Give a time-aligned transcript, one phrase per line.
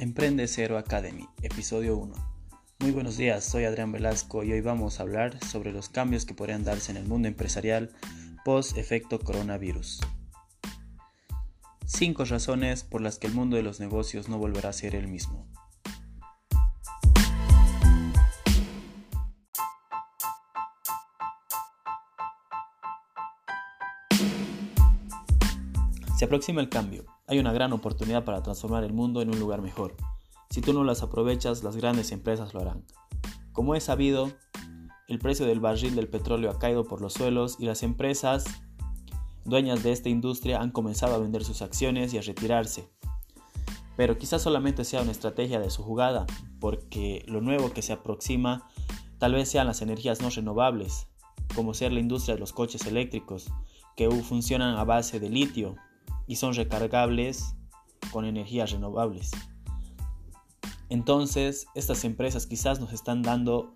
[0.00, 2.14] Emprende Cero Academy, episodio 1.
[2.78, 6.34] Muy buenos días, soy Adrián Velasco y hoy vamos a hablar sobre los cambios que
[6.34, 7.90] podrían darse en el mundo empresarial
[8.44, 10.00] post efecto coronavirus.
[11.86, 15.08] 5 razones por las que el mundo de los negocios no volverá a ser el
[15.08, 15.48] mismo.
[26.16, 27.17] Se aproxima el cambio.
[27.28, 29.94] Hay una gran oportunidad para transformar el mundo en un lugar mejor.
[30.48, 32.84] Si tú no las aprovechas, las grandes empresas lo harán.
[33.52, 34.32] Como es sabido,
[35.08, 38.46] el precio del barril del petróleo ha caído por los suelos y las empresas
[39.44, 42.88] dueñas de esta industria han comenzado a vender sus acciones y a retirarse.
[43.94, 46.24] Pero quizás solamente sea una estrategia de su jugada,
[46.60, 48.70] porque lo nuevo que se aproxima
[49.18, 51.08] tal vez sean las energías no renovables,
[51.54, 53.50] como ser la industria de los coches eléctricos,
[53.96, 55.76] que funcionan a base de litio,
[56.28, 57.56] y son recargables
[58.12, 59.32] con energías renovables.
[60.90, 63.74] Entonces, estas empresas quizás nos están dando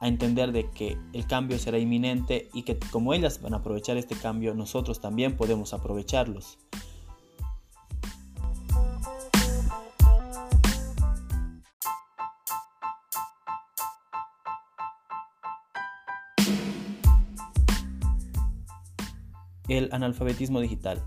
[0.00, 3.96] a entender de que el cambio será inminente y que como ellas van a aprovechar
[3.96, 6.58] este cambio, nosotros también podemos aprovecharlos.
[19.66, 21.02] El analfabetismo digital.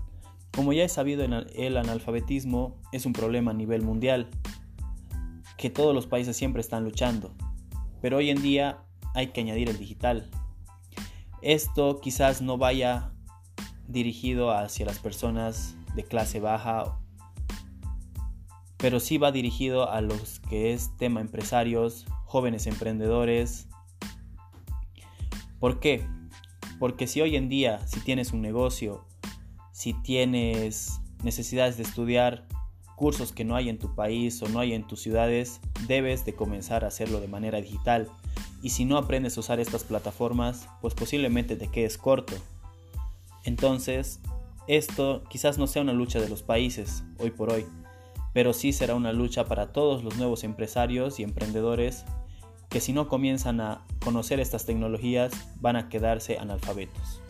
[0.58, 4.28] Como ya es sabido, el analfabetismo es un problema a nivel mundial,
[5.56, 7.32] que todos los países siempre están luchando,
[8.02, 8.82] pero hoy en día
[9.14, 10.28] hay que añadir el digital.
[11.42, 13.12] Esto quizás no vaya
[13.86, 16.98] dirigido hacia las personas de clase baja,
[18.78, 23.68] pero sí va dirigido a los que es tema empresarios, jóvenes emprendedores.
[25.60, 26.04] ¿Por qué?
[26.80, 29.06] Porque si hoy en día, si tienes un negocio
[29.78, 32.48] si tienes necesidades de estudiar
[32.96, 36.34] cursos que no hay en tu país o no hay en tus ciudades, debes de
[36.34, 38.08] comenzar a hacerlo de manera digital.
[38.60, 42.34] Y si no aprendes a usar estas plataformas, pues posiblemente te quedes corto.
[43.44, 44.18] Entonces,
[44.66, 47.64] esto quizás no sea una lucha de los países hoy por hoy,
[48.34, 52.04] pero sí será una lucha para todos los nuevos empresarios y emprendedores
[52.68, 57.22] que si no comienzan a conocer estas tecnologías van a quedarse analfabetos.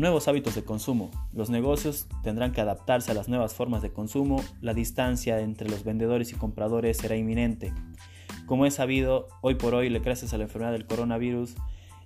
[0.00, 1.10] Nuevos hábitos de consumo.
[1.34, 4.42] Los negocios tendrán que adaptarse a las nuevas formas de consumo.
[4.62, 7.74] La distancia entre los vendedores y compradores será inminente.
[8.46, 11.54] Como es sabido, hoy por hoy, gracias a la enfermedad del coronavirus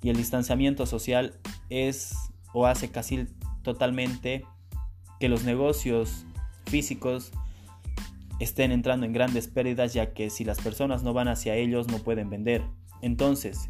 [0.02, 1.38] y el distanciamiento social,
[1.70, 2.16] es
[2.52, 3.28] o hace casi
[3.62, 4.44] totalmente
[5.20, 6.26] que los negocios
[6.66, 7.30] físicos
[8.40, 12.00] estén entrando en grandes pérdidas ya que si las personas no van hacia ellos no
[12.00, 12.64] pueden vender.
[13.02, 13.68] Entonces,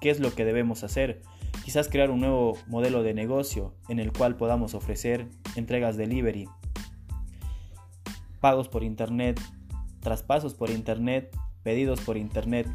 [0.00, 1.20] ¿qué es lo que debemos hacer?
[1.68, 6.48] Quizás crear un nuevo modelo de negocio en el cual podamos ofrecer entregas delivery,
[8.40, 9.38] pagos por internet,
[10.00, 12.66] traspasos por internet, pedidos por internet.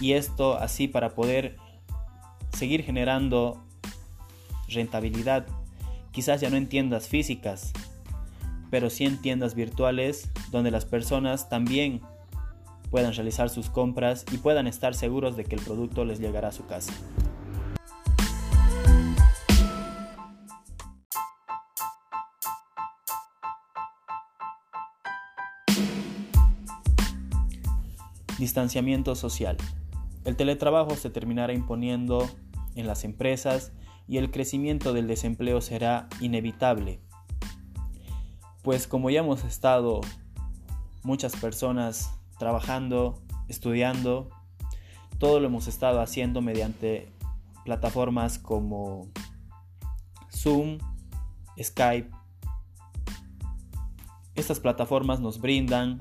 [0.00, 1.56] Y esto así para poder
[2.52, 3.64] seguir generando
[4.68, 5.48] rentabilidad.
[6.12, 7.72] Quizás ya no en tiendas físicas,
[8.70, 12.00] pero sí en tiendas virtuales donde las personas también
[12.92, 16.52] puedan realizar sus compras y puedan estar seguros de que el producto les llegará a
[16.52, 16.92] su casa.
[28.38, 29.56] Distanciamiento social.
[30.26, 32.28] El teletrabajo se terminará imponiendo
[32.74, 33.72] en las empresas
[34.06, 37.00] y el crecimiento del desempleo será inevitable.
[38.62, 40.02] Pues como ya hemos estado
[41.02, 44.28] muchas personas trabajando, estudiando.
[45.18, 47.08] Todo lo hemos estado haciendo mediante
[47.64, 49.06] plataformas como
[50.36, 50.78] Zoom,
[51.62, 52.10] Skype.
[54.34, 56.00] Estas plataformas nos brindan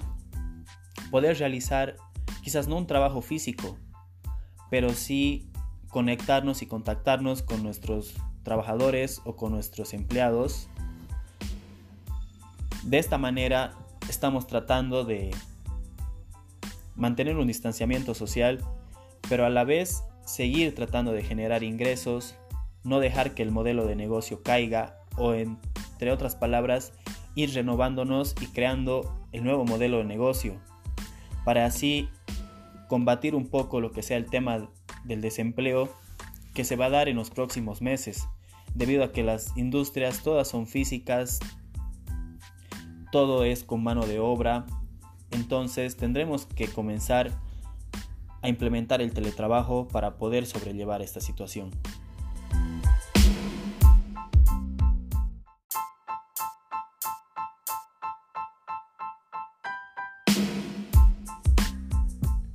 [1.12, 1.96] poder realizar
[2.42, 3.78] quizás no un trabajo físico,
[4.72, 5.48] pero sí
[5.90, 10.70] conectarnos y contactarnos con nuestros trabajadores o con nuestros empleados.
[12.82, 13.78] De esta manera
[14.10, 15.30] estamos tratando de
[17.02, 18.60] mantener un distanciamiento social,
[19.28, 22.36] pero a la vez seguir tratando de generar ingresos,
[22.84, 26.94] no dejar que el modelo de negocio caiga o entre otras palabras,
[27.34, 30.62] ir renovándonos y creando el nuevo modelo de negocio,
[31.44, 32.08] para así
[32.88, 34.70] combatir un poco lo que sea el tema
[35.04, 35.90] del desempleo
[36.54, 38.28] que se va a dar en los próximos meses,
[38.76, 41.40] debido a que las industrias todas son físicas,
[43.12, 44.68] todo es con mano de obra,
[45.32, 47.32] entonces tendremos que comenzar
[48.42, 51.72] a implementar el teletrabajo para poder sobrellevar esta situación.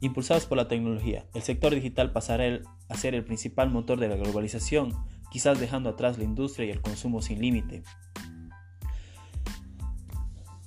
[0.00, 4.14] Impulsados por la tecnología, el sector digital pasará a ser el principal motor de la
[4.14, 4.94] globalización,
[5.32, 7.82] quizás dejando atrás la industria y el consumo sin límite.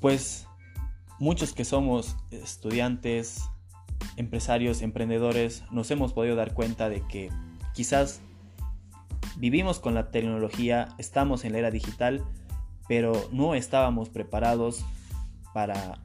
[0.02, 0.49] Pues
[1.20, 3.44] muchos que somos estudiantes,
[4.16, 7.30] empresarios, emprendedores, nos hemos podido dar cuenta de que
[7.74, 8.22] quizás
[9.38, 12.26] vivimos con la tecnología, estamos en la era digital,
[12.88, 14.84] pero no estábamos preparados
[15.54, 16.02] para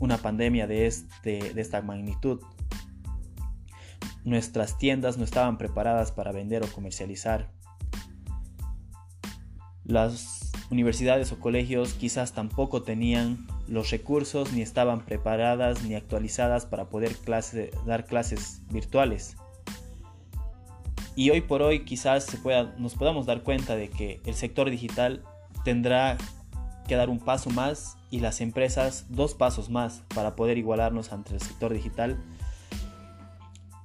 [0.00, 2.40] una pandemia de, este, esta magnitud.
[4.24, 7.50] Nuestras tiendas no estaban preparadas para vender o comercializar.
[9.84, 16.88] Las universidades o colegios quizás tampoco tenían los recursos ni estaban preparadas ni actualizadas para
[16.88, 17.16] poder
[17.86, 19.36] dar clases virtuales.
[21.16, 24.68] Y hoy por hoy quizás se pueda, nos podamos dar cuenta de que el sector
[24.68, 25.22] digital
[25.64, 26.16] tendrá
[26.88, 31.34] que dar un paso más y las empresas dos pasos más para poder igualarnos ante
[31.34, 32.22] el sector digital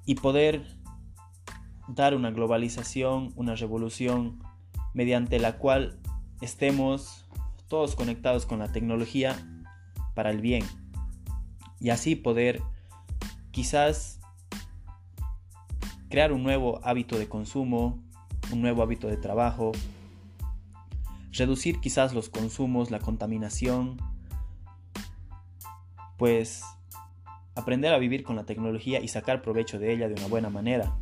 [0.06, 0.66] y poder
[1.88, 4.40] dar una globalización, una revolución
[4.94, 6.00] mediante la cual
[6.42, 7.26] estemos
[7.68, 9.38] todos conectados con la tecnología
[10.16, 10.66] para el bien
[11.80, 12.62] y así poder
[13.52, 14.20] quizás
[16.10, 18.02] crear un nuevo hábito de consumo,
[18.52, 19.72] un nuevo hábito de trabajo,
[21.32, 23.98] reducir quizás los consumos, la contaminación,
[26.18, 26.64] pues
[27.56, 30.98] aprender a vivir con la tecnología y sacar provecho de ella de una buena manera.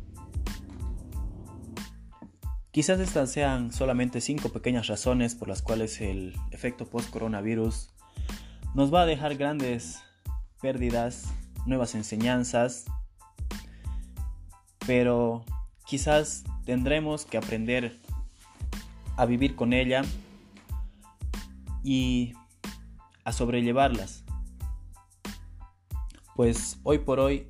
[2.78, 7.90] Quizás estas sean solamente cinco pequeñas razones por las cuales el efecto post-coronavirus
[8.72, 10.00] nos va a dejar grandes
[10.60, 11.24] pérdidas,
[11.66, 12.84] nuevas enseñanzas,
[14.86, 15.44] pero
[15.86, 17.98] quizás tendremos que aprender
[19.16, 20.02] a vivir con ella
[21.82, 22.32] y
[23.24, 24.22] a sobrellevarlas.
[26.36, 27.48] Pues hoy por hoy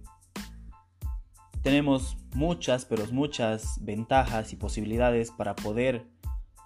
[1.63, 6.07] tenemos muchas, pero muchas ventajas y posibilidades para poder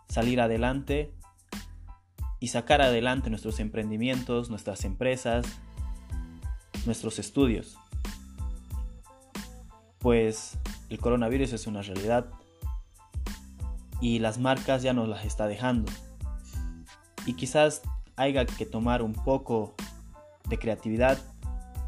[0.08, 1.14] salir adelante
[2.40, 5.46] y sacar adelante nuestros emprendimientos, nuestras empresas,
[6.86, 7.78] nuestros estudios.
[9.98, 10.58] Pues
[10.90, 12.30] el coronavirus es una realidad
[14.00, 15.90] y las marcas ya nos las está dejando.
[17.24, 17.82] Y quizás
[18.16, 19.74] haya que tomar un poco
[20.48, 21.18] de creatividad,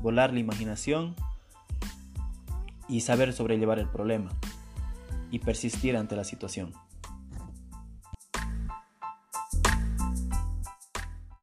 [0.01, 1.17] volar la imaginación
[2.89, 4.31] y saber sobrellevar el problema
[5.31, 6.73] y persistir ante la situación.